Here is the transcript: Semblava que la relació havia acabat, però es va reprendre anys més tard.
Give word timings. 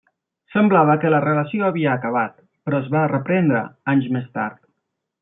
Semblava 0.53 0.93
que 1.03 1.11
la 1.15 1.19
relació 1.25 1.67
havia 1.67 1.91
acabat, 1.97 2.35
però 2.69 2.79
es 2.85 2.89
va 2.97 3.05
reprendre 3.13 3.63
anys 3.95 4.09
més 4.17 4.27
tard. 4.39 4.63